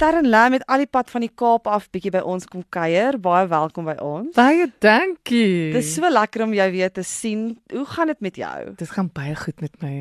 [0.00, 3.18] Terren Lam het al die pad van die Kaap af bietjie by ons kom kuier.
[3.20, 4.30] Baie welkom by ons.
[4.32, 5.74] Baie dankie.
[5.74, 7.42] Dit is so lekker om jou weer te sien.
[7.68, 8.54] Hoe gaan dit met jou?
[8.80, 9.92] Dit gaan baie goed met my.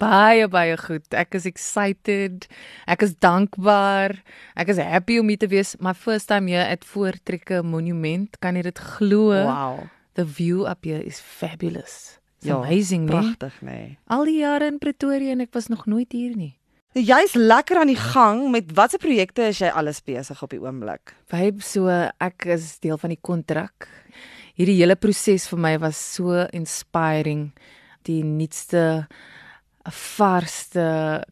[0.00, 1.04] Baie baie goed.
[1.12, 2.46] Ek is excited.
[2.88, 4.16] Ek is dankbaar.
[4.56, 5.74] Ek is happy om hier te wees.
[5.84, 8.40] My first time hier at Voortrekke Monument.
[8.40, 9.36] Kan jy dit glo?
[9.36, 9.84] Wow.
[10.16, 12.16] The view up here is fabulous.
[12.40, 13.04] It's Ja, amazing.
[13.12, 13.98] Pragtig, nee.
[14.08, 16.54] Al die jare in Pretoria en ek was nog nooit hier nie.
[16.92, 21.14] Jy's lekker aan die gang met watse projekte is jy alles besig op die oomblik?
[21.32, 23.86] Vibe so ek is deel van die kontrak.
[24.60, 27.46] Hierdie hele proses vir my was so inspiring.
[28.04, 29.06] Die nuutste
[29.88, 30.84] vaarste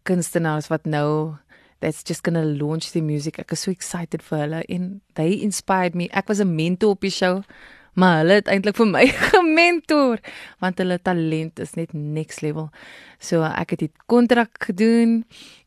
[0.09, 1.37] kunstenaars wat nou
[1.85, 3.37] that's just going to launch the music.
[3.39, 4.89] Ek is so excited vir hulle en
[5.21, 6.09] they inspired me.
[6.09, 7.45] Ek was 'n mentor op die show,
[7.95, 10.21] maar hulle het eintlik vir my gementor
[10.63, 12.71] want hulle talent is net next level.
[13.19, 15.25] So ek het die kontrak gedoen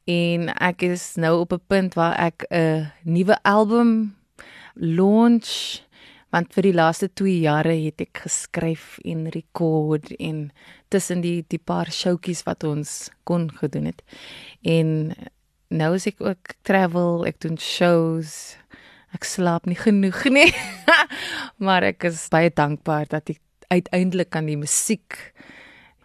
[0.10, 4.16] en ek is nou op 'n punt waar ek 'n nuwe album
[4.76, 5.84] launch
[6.34, 10.52] want vir die laaste 2 jare het ek geskryf en rekord en
[10.90, 14.02] tussen die die paar showtjies wat ons kon gedoen het.
[14.66, 15.14] En
[15.70, 18.58] nou is ek ook travel, ek doen shows.
[19.14, 20.50] Ek slaap nie genoeg nie.
[21.66, 23.42] maar ek is baie dankbaar dat ek
[23.74, 25.18] uiteindelik aan die musiek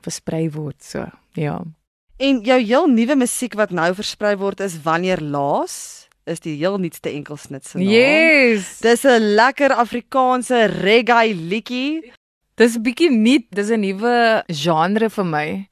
[0.05, 1.06] versprei word so.
[1.37, 1.61] Ja.
[2.19, 6.77] En jou heel nuwe musiek wat nou versprei word is Wanneer Laas is die heel
[6.81, 7.89] nuutste enkelsnit se naam.
[7.89, 8.78] Yes.
[8.84, 12.12] Dis 'n lekker Afrikaanse reggae liedjie.
[12.56, 15.69] Dis 'n bietjie nuut, dis 'n nuwe genre vir my.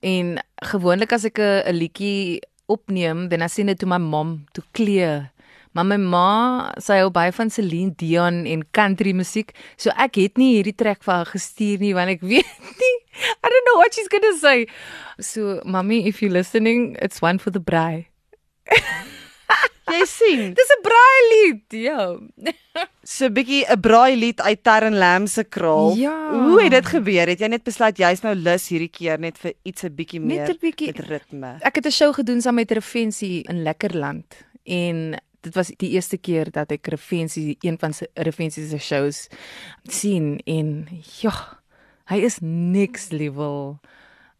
[0.00, 4.64] En gewoonlik as ek 'n liedjie opneem, dan as ek dit toe my mom toe
[4.72, 5.30] klee.
[5.72, 9.52] Maar my ma, sy hou baie van Celine Dion en country musiek.
[9.76, 12.96] So ek het nie hierdie trek vir haar gestuur nie want ek weet nie.
[13.42, 14.66] I don't know what she's going to say.
[15.20, 18.06] So, mommy, if you're listening, it's one for the braai.
[19.88, 21.76] Jy sien, Dis 'n braai lied.
[21.80, 22.00] Ja.
[23.02, 25.96] so 'n bietjie 'n braai lied uit Terren Lam se kraal.
[25.96, 26.14] Ja.
[26.32, 27.26] Hoe het dit gebeur?
[27.32, 30.56] Het jy net besluit jy's nou lus hierdie keer net vir iets 'n bietjie meer
[30.60, 31.56] bietjie met ritme?
[31.62, 34.26] Ek het 'n show gedoen saam met Refensie in Lekkerland
[34.64, 39.26] en dit was die eerste keer dat ek Refensie een van sy Refensie se shows
[39.88, 40.88] sien en
[41.20, 41.34] ja,
[42.10, 43.78] hy is next level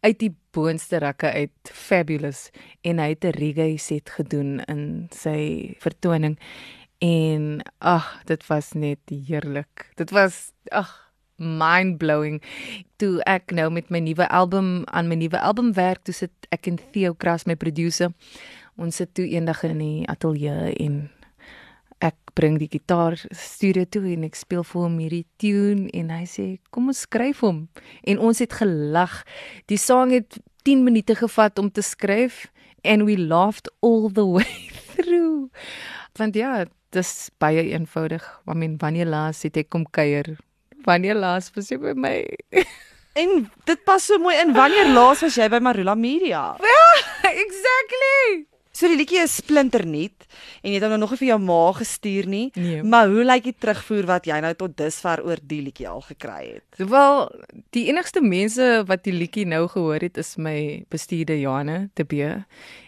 [0.01, 2.49] uit die boonste rakke uit fabulous.
[2.81, 6.39] En hy het 'n reggae set gedoen in sy vertoning.
[6.99, 9.91] En ag dit was net heerlik.
[9.95, 12.41] Dit was ag mind blowing
[12.99, 16.67] toe ek nou met my nuwe album aan my nuwe album werk toe sit ek
[16.67, 18.11] en Theo Kras my producer
[18.79, 20.99] ons sit toe eendag in die ateljee en
[21.99, 26.23] ek bring die gitaar studio toe en ek speel vir hom hierdie tune en hy
[26.29, 27.65] sê kom ons skryf hom.
[28.07, 29.21] En ons het gelag.
[29.67, 32.47] Die sang het 10 minute gevat om te skryf
[32.87, 35.51] and we laughed all the way through.
[36.15, 36.63] Want ja
[36.95, 38.23] dis baie eenvoudig.
[38.47, 40.37] I mean wanneer laas het ek kom kuier?
[40.87, 42.21] Wanneer laas was jy by my?
[43.19, 44.53] En dit pas so mooi in.
[44.55, 46.53] Wanneer laas was jy by Marula Media?
[47.43, 48.47] exactly
[48.79, 50.23] So die liedjie is splinternuut
[50.63, 52.45] en jy het hom nou nog nie vir jou ma gestuur nie.
[52.55, 52.79] Nee.
[52.87, 56.53] Maar hoe lyk die terugvoer wat jy nou tot dusver oor die liedjie al gekry
[56.53, 56.79] het?
[56.79, 57.25] Wel,
[57.75, 62.29] die enigste mense wat die liedjie nou gehoor het is my bestuurder Jane te be.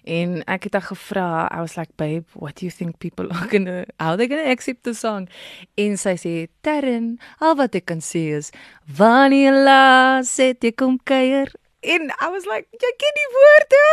[0.07, 3.49] En ek het haar gevra, I was like, "Babe, what do you think people are
[3.51, 5.27] going to how they going to accept the song?"
[5.75, 8.51] En sy sê, "Terren, al wat ek kan sê is,
[8.87, 13.85] vanilla sit jy kom kuier." En I was like, "Jy ken die woorde."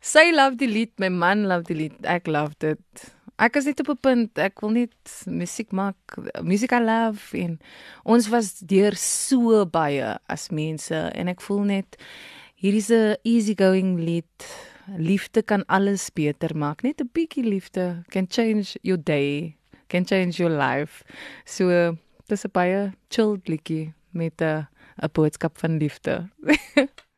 [0.00, 3.14] Sy love die lied, my man love die lied, ek love dit.
[3.38, 5.96] Ek is net op 'n punt, ek wil net musiek maak,
[6.42, 7.60] musiek I love en
[8.04, 11.96] ons was deur so baie as mense en ek voel net
[12.56, 14.46] hierdie's 'n easygoing lied.
[14.98, 16.82] Liefde kan alles beter maak.
[16.82, 19.56] Net 'n bietjie liefde can change your day,
[19.88, 21.04] can change your life.
[21.44, 24.66] So dis 'n baie chill liedjie met 'n
[25.02, 26.28] 'n boodskap van liefde.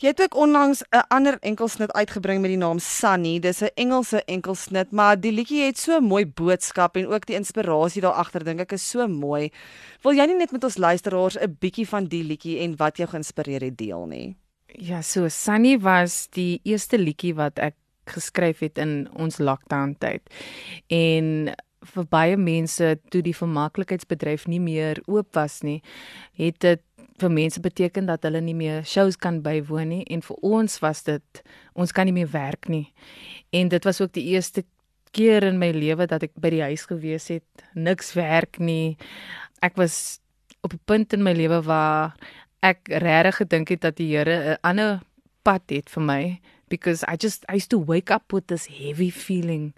[0.00, 3.38] Jy het ook onlangs 'n ander enkelsnit uitgebring met die naam Sunny.
[3.38, 7.36] Dis 'n Engelse enkelsnit, maar die liedjie het so 'n mooi boodskap en ook die
[7.36, 9.50] inspirasie daar agter dink ek is so mooi.
[10.02, 13.08] Wil jy nie net met ons luisteraars 'n bietjie van die liedjie en wat jou
[13.08, 14.36] geïnspireer het deel nie?
[14.66, 20.22] Ja, so Sunny was die eerste liedjie wat ek geskryf het in ons lockdown tyd.
[20.86, 25.80] En vir baie mense toe die vermaaklikheidsbedryf nie meer oop was nie,
[26.36, 26.82] het dit
[27.20, 31.02] vir mense beteken dat hulle nie meer shows kan bywoon nie en vir ons was
[31.04, 31.42] dit
[31.74, 32.92] ons kan nie meer werk nie.
[33.52, 34.64] En dit was ook die eerste
[35.12, 38.96] keer in my lewe dat ek by die huis gewees het, niks werk nie.
[39.64, 40.20] Ek was
[40.62, 42.16] op 'n punt in my lewe waar
[42.62, 45.00] ek regtig gedink het dat die Here 'n ander
[45.42, 49.10] pad het vir my because I just I used to wake up with this heavy
[49.10, 49.72] feeling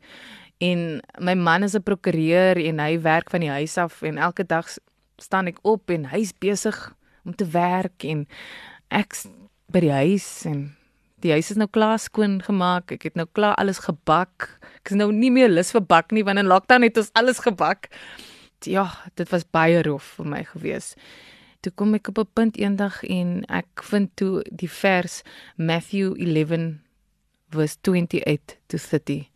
[0.63, 4.47] En my man is 'n prokureur en hy werk van die huis af en elke
[4.47, 4.67] dag
[5.17, 6.95] staan ek op en hy's besig
[7.25, 8.27] om te werk en
[8.89, 9.15] ek
[9.73, 10.77] by die huis en
[11.23, 12.93] die huis is nou klaar skoon gemaak.
[12.93, 14.59] Ek het nou klaar alles gebak.
[14.83, 17.39] Ek is nou nie meer lus vir bak nie want in lockdown het ons alles
[17.39, 17.91] gebak.
[18.67, 20.95] Ja, dit was baie rof vir my gewees.
[21.63, 25.23] Toe kom ek op 'n punt eendag en ek vind toe die vers
[25.57, 26.79] Matthew 11
[27.51, 29.32] vers 28 to 30.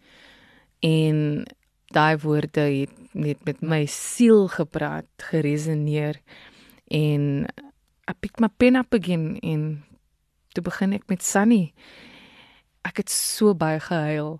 [0.84, 1.46] En
[1.94, 6.18] daai woorde het net met my siel gepraat, geresoneer
[6.92, 7.46] en
[8.06, 9.62] ek pick my pen up again en
[10.54, 11.72] toe begin ek met Sunny.
[12.86, 14.36] Ek het so baie gehuil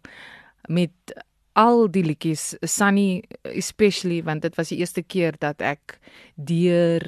[0.69, 1.17] met
[1.57, 5.97] al die liedjies Sunny especially want dit was die eerste keer dat ek
[6.37, 7.03] deur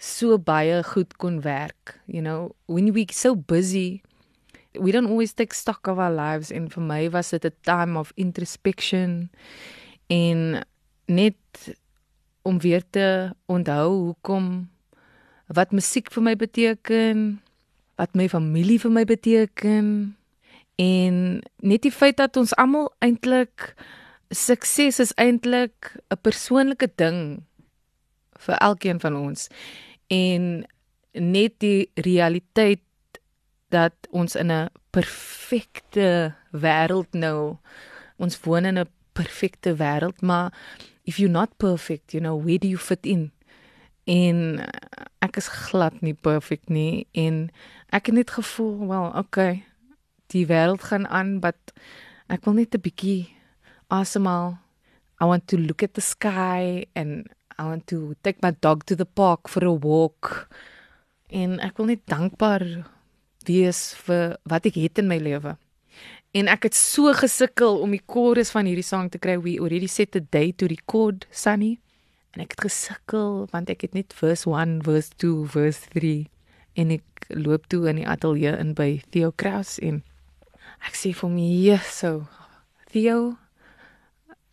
[0.00, 1.98] so baie goed kon werk.
[2.06, 4.00] You know, when we so busy
[4.78, 7.98] we don't always take stock of our lives en vir my was dit 'n time
[7.98, 9.30] of introspection
[10.06, 10.64] en
[11.06, 11.74] net
[12.42, 14.70] om weer te onthou hoekom
[15.46, 17.42] wat musiek vir my beteken,
[17.98, 20.16] wat my familie vir my beteken
[20.80, 23.74] en net die feit dat ons almal eintlik
[24.30, 27.42] sukses is eintlik 'n persoonlike ding
[28.38, 29.48] vir elkeen van ons.
[30.08, 30.66] En
[31.12, 32.80] net die realiteit
[33.70, 37.56] dat ons in 'n perfekte wêreld nou
[38.16, 40.52] ons woon in 'n perfekte wêreld maar
[41.04, 43.32] if you're not perfect you know where do you fit in?
[44.06, 44.60] En
[45.20, 47.50] ek is glad nie perfek nie en
[47.92, 49.64] ek het net gevoel wel okay
[50.30, 51.74] die wêreld gaan aan but
[52.28, 53.34] ek wil net 'n bietjie
[53.88, 54.58] asemhaal.
[55.20, 57.28] I want to look at the sky and
[57.58, 60.48] i want to take my dog to the park for a walk.
[61.28, 62.62] En ek wil net dankbaar
[63.50, 65.56] wees vir wat ek het in my lewe.
[66.30, 69.34] En ek het so gesukkel om die chorus van hierdie sang te kry.
[69.42, 71.80] We already set the day to record Sunny.
[72.30, 76.28] En ek het gesukkel want ek het net verse 1, verse 2, verse 3
[76.78, 80.02] en ek loop toe in die ateljee in by Theo Kraus en
[80.86, 82.28] ek sê vir my, "So,
[82.92, 83.36] Theo,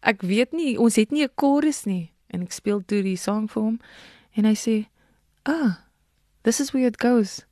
[0.01, 3.47] ek weet nie, ons het nie 'n chorus nie." En ek speel toe die sang
[3.47, 3.79] vir hom
[4.35, 4.87] en hy sê,
[5.45, 5.85] "Ah,
[6.43, 7.45] this is where it goes."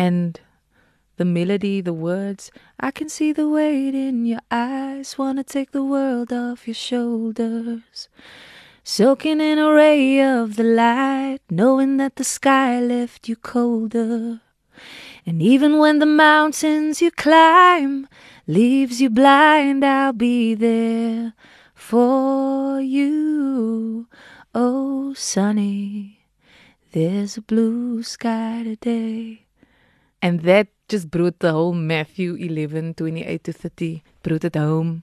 [0.00, 0.40] And
[1.18, 2.50] the melody, the words.
[2.80, 8.08] I can see the weight in your eyes, wanna take the world off your shoulders.
[8.82, 14.40] Soaking in a ray of the light, knowing that the sky left you colder.
[15.26, 18.08] And even when the mountains you climb
[18.46, 21.34] leaves you blind, I'll be there
[21.74, 24.08] for you.
[24.54, 26.24] Oh, sunny,
[26.92, 29.49] there's a blue sky today.
[30.22, 35.02] And that just brought the whole Matthew 11 28 to 30 brought it home.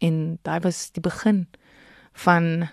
[0.00, 1.46] En daai was die begin
[2.12, 2.68] van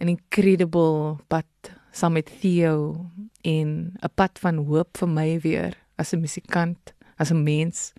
[0.00, 1.46] 'n incredible pad
[1.92, 3.10] saam met Theo
[3.42, 7.92] en 'n pad van hoop vir my weer as 'n musikant, as 'n mens.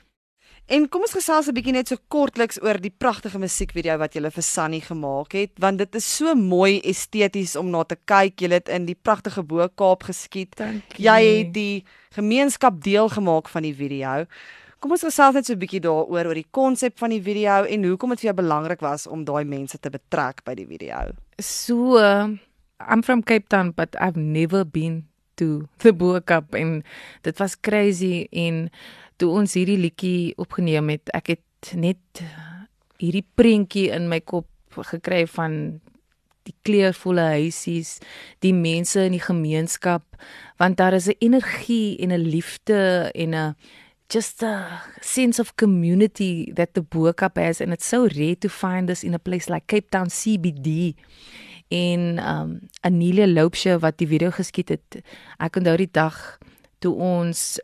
[0.68, 4.30] En kom ons gesels 'n bietjie net so kortliks oor die pragtige musiekvideo wat jy
[4.30, 8.42] vir Sunny gemaak het, want dit is so mooi esteties om na te kyk.
[8.42, 10.60] Jy het in die pragtige Bo-Kaap geskiet.
[10.98, 14.26] Jy het die gemeenskap deel gemaak van die video.
[14.80, 17.84] Kom ons gesels net so 'n bietjie daaroor oor die konsep van die video en
[17.84, 21.14] hoekom dit vir jou belangrik was om daai mense te betrek by die video.
[21.40, 22.28] So, uh,
[22.80, 25.08] I'm from Cape Town, but I've never been
[25.38, 26.84] to the Bo-Kaap en
[27.22, 28.70] dit was crazy en
[29.18, 32.22] toe ons hierdie liedjie opgeneem het, ek het net
[33.02, 34.50] hierdie prentjie in my kop
[34.92, 35.80] gekry van
[36.48, 37.98] die kleurvolle huisies,
[38.46, 40.06] die mense in die gemeenskap,
[40.62, 43.56] want daar is 'n energie en 'n liefde en 'n
[44.10, 48.88] just a sense of community that the Boekap has and it's so rare to find
[48.88, 50.96] this in a place like Cape Town CBD.
[51.68, 55.02] En um Anelia Loupshe wat die video geskiet het.
[55.38, 56.38] Ek onthou die dag
[56.80, 57.60] toe ons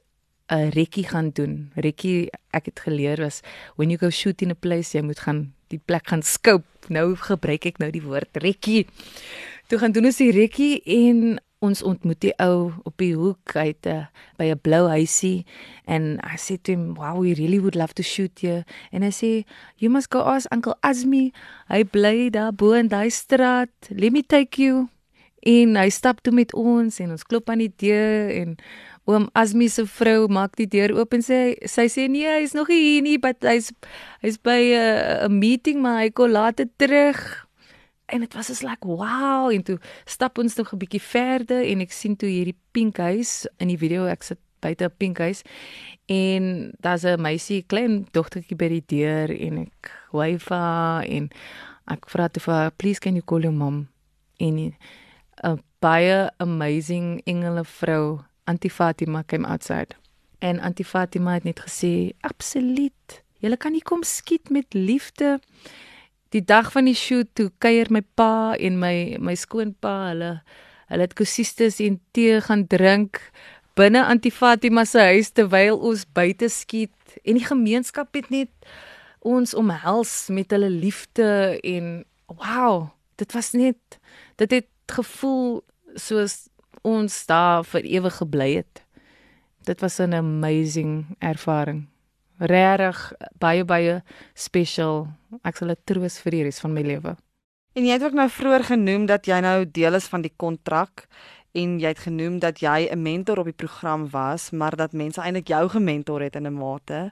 [0.54, 1.72] 'n rekkie gaan doen.
[1.76, 3.42] Rekkie, ek het geleer was
[3.76, 6.66] when you go shoot in a place, jy moet gaan die plek gaan scope.
[6.88, 8.86] Nou gebruik ek nou die woord rekkie.
[9.68, 13.88] Toe gaan doen ons die rekkie en ons ontmoet die ou op die hoek uit
[13.88, 14.06] 'n uh,
[14.38, 15.46] by 'n blou huisie
[15.88, 19.12] en I said to him, "Wow, we really would love to shoot here." En hy
[19.12, 19.32] sê,
[19.78, 21.32] "You must go ask Uncle Azmi.
[21.68, 23.72] Hy bly daar bo in daai straat.
[23.90, 24.93] Let me take you."
[25.44, 28.56] En hy stap toe met ons en ons klop aan die deur en
[29.12, 32.72] oom Asmi se vrou maak die deur oop en sê sy sê nee, hy's nog
[32.72, 33.74] hier nie, but hy's
[34.24, 37.20] hy's by 'n 'n meeting maar hy kom later terug.
[38.08, 41.82] En dit was so like wow en toe stap ons nog 'n bietjie verder en
[41.82, 45.44] ek sien toe hierdie pink huis in die video ek sit buite 'n pink huis
[46.08, 51.30] en daar's 'n meisie, klein dogtertjie by die deur en ek wave haar en
[51.88, 53.88] ek vra toe vir haar, "Please can you call your mom?"
[54.40, 54.74] En
[55.42, 59.96] 'n baie amazing engele vrou, Auntie Fatima came outside.
[60.40, 63.24] En Auntie Fatima het net gesê, "Absoluut.
[63.40, 65.40] Julle kan hier kom skiet met liefde."
[66.30, 70.42] Die dag van die shoot toe kuier my pa en my my skoonpa, hulle
[70.88, 73.32] hulle het kosistes en tee gaan drink
[73.74, 78.52] binne Auntie Fatima se huis terwyl ons buite skiet en die gemeenskap het net
[79.20, 84.00] ons omhels met hulle liefde en wow, dit was net
[84.42, 85.64] dit het gevoel
[85.96, 86.50] soos
[86.82, 88.84] ons daar vir ewig gebly het.
[89.64, 91.88] Dit was 'n amazing ervaring.
[92.38, 95.08] Regtig baie baie special.
[95.44, 97.16] Ek sal dit troos vir die res van my lewe.
[97.74, 101.08] En jy het ook nou vroeër genoem dat jy nou deel is van die kontrak
[101.54, 105.22] en jy het genoem dat jy 'n mentor op die program was, maar dat mense
[105.22, 107.12] eintlik jou gementor het in 'n mate.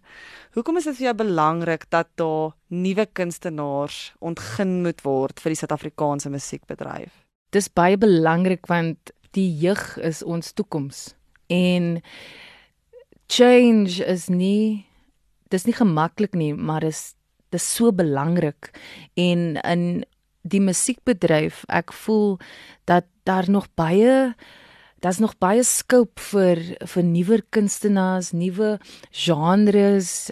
[0.53, 5.57] Hoekom is dit vir jou belangrik dat daar nuwe kunstenaars ontgin moet word vir die
[5.57, 7.20] Suid-Afrikaanse musiekbedryf?
[7.51, 11.12] Dis baie belangrik want die jeug is ons toekoms.
[11.51, 12.00] En
[13.27, 14.88] change is nie
[15.51, 17.13] dis nie gemaklik nie, maar is
[17.51, 18.72] dis so belangrik.
[19.20, 19.84] En in
[20.48, 22.39] die musiekbedryf ek voel
[22.89, 24.34] dat daar nog baie
[25.01, 28.77] daar's nog baie scope vir vir nuwer kunstenaars, nuwe
[29.12, 30.29] genres.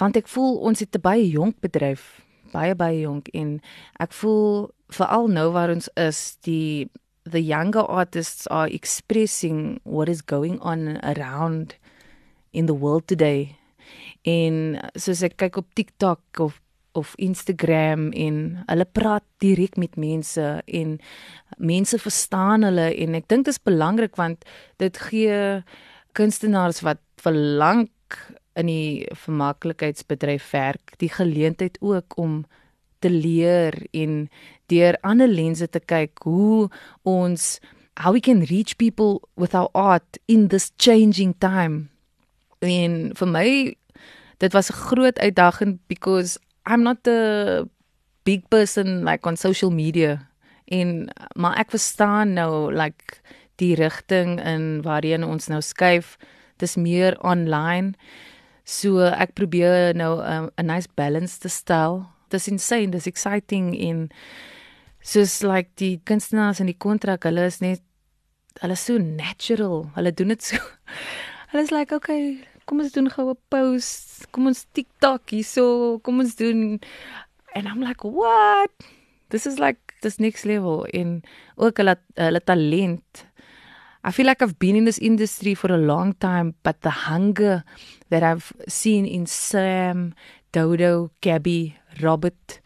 [0.00, 3.28] Want ek voel ons het 'n baie jonk bedryf, baie baie jonk.
[3.28, 3.60] En
[4.00, 6.90] ek voel veral nou waar ons is die
[7.30, 11.76] the younger artists are expressing what is going on around
[12.52, 13.56] in the world today.
[14.24, 16.60] En soos ek kyk op TikTok of
[16.98, 20.96] of Instagram en hulle praat direk met mense en
[21.56, 24.42] mense verstaan hulle en ek dink dit is belangrik want
[24.82, 25.36] dit gee
[26.18, 28.18] kunstenaars wat vir lank
[28.58, 32.42] in die vermaaklikheidsbedryf werk die geleentheid ook om
[33.00, 34.28] te leer en
[34.70, 36.68] deur ander lense te kyk hoe
[37.02, 37.58] ons
[38.00, 41.90] how we can reach people with our art in this changing time.
[42.60, 43.48] En vir my
[44.38, 47.68] dit was 'n groot uitdaging because I'm not the
[48.24, 50.28] big person like on social media.
[50.64, 53.20] En maar ek verstaan nou like
[53.56, 56.16] die rigting in waarheen ons nou skuif.
[56.56, 57.92] Dis meer online.
[58.64, 64.08] So ek probeer nou 'n um, nice balance te stel dis insane dis exciting en
[65.00, 67.82] soos like die kunstenaars in die kontrak hulle is net
[68.60, 69.90] hulle is so natural.
[69.94, 70.56] Hulle doen dit so.
[71.50, 72.38] Hulle is like okay
[72.70, 76.78] kom ons doen gou 'n post, kom ons TikTok hierso, kom ons doen.
[77.54, 78.70] And I'm like, "What?
[79.30, 80.86] This is like this next level.
[80.94, 81.22] In
[81.58, 83.26] ook hulle hulle talent."
[84.02, 87.64] I feel like I've been in this industry for a long time, but the hunger
[88.08, 90.14] that I've seen in Sam,
[90.52, 92.60] Dodo, Gabby, Robert,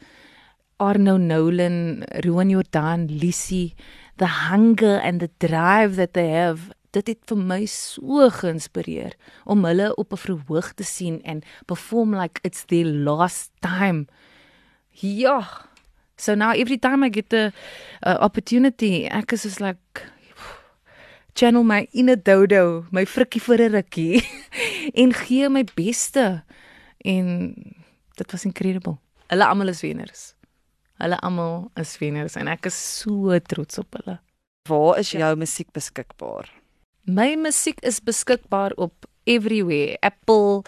[0.78, 3.74] Arno Nolan, Ruan Jordan, Lissy,
[4.16, 9.14] the hunger and the drive that they have dit het vir my so geïnspireer
[9.50, 14.06] om hulle op 'n verhoog te sien en perform like it's their last time.
[14.90, 15.66] Ja.
[16.16, 17.52] So now every time I get the
[18.06, 20.06] uh, opportunity, ek is just like
[21.34, 24.22] channel my inner dodo, my frikkie vir 'n rukkie
[25.00, 26.44] en gee my beste.
[27.04, 27.54] En
[28.16, 29.03] dit was incredible.
[29.32, 30.34] Hulle almal is wenners.
[31.02, 34.18] Hulle almal is wenners en ek is so trots op hulle.
[34.68, 36.48] Waar is jou musiek beskikbaar?
[37.04, 39.98] My musiek is beskikbaar op everywhere.
[40.00, 40.64] Apple,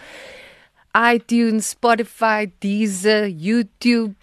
[0.93, 4.15] iTunes, Spotify, Deezer, YouTube.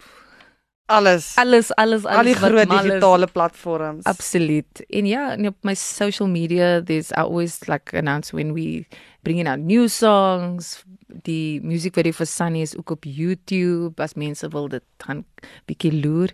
[0.94, 1.34] Alles.
[1.42, 2.20] Alles, alles, alles.
[2.20, 4.06] Al die groot digitale platforms.
[4.06, 4.84] Absoluut.
[4.90, 8.86] En ja, en op my social media, there's always like announce when we
[9.22, 10.84] bring in our new songs.
[11.08, 13.98] Die musiek video vir Sunny is ook op YouTube.
[14.04, 15.26] As mense wil dit gaan
[15.70, 16.34] bietjie loer.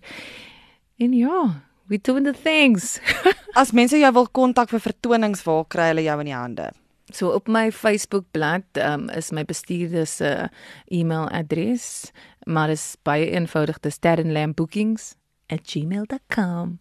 [1.00, 1.40] En ja,
[1.88, 3.00] we doing the things.
[3.60, 6.70] As mense jou wil kontak vir vertonings, waar kry hulle jou in die hande?
[7.10, 10.50] So op my Facebook bladsy um, is my bestuurder se uh,
[10.94, 12.12] e-mailadres,
[12.50, 16.80] maar dit is baie eenvoudig, dis sterrenlampbookings@gmail.com.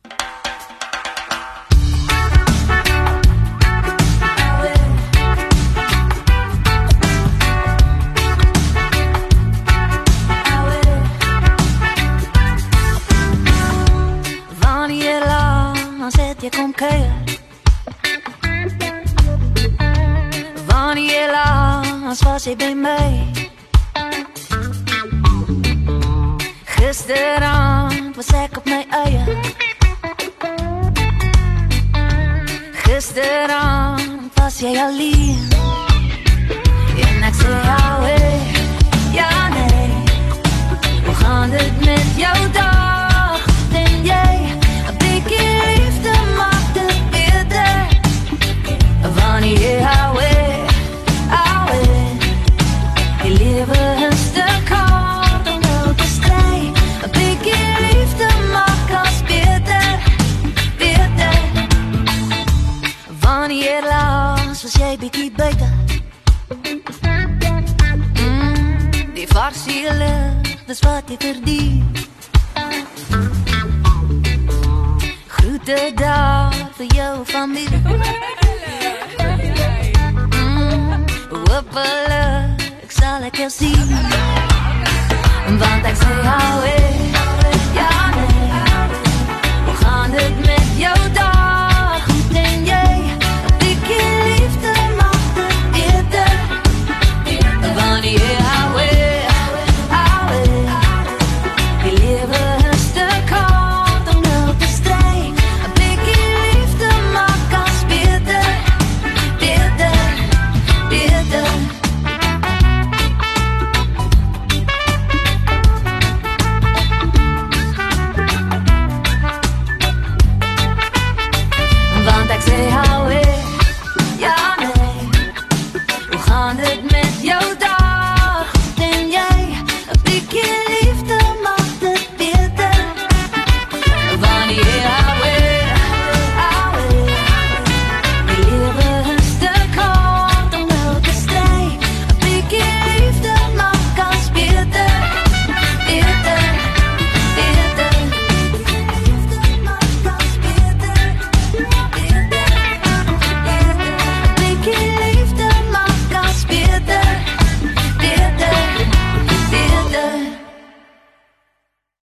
[16.49, 17.13] jy kom kuier.
[20.69, 23.18] Wanneer jy laat was jy by my.
[42.19, 42.98] Jou dag?
[69.49, 70.13] Parsiele,
[70.67, 71.93] dis wat jy verdien.
[75.27, 77.81] Groete daar vir jou familie.
[80.37, 82.25] Mm, hoop hulle,
[82.85, 83.97] ek sal ek jou sien.
[85.65, 87.01] Want ek sê hou ek,
[87.81, 88.53] ja nee.
[89.65, 91.18] Hoe gaan dit met jou?